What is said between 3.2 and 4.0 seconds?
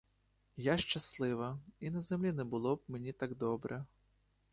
добре.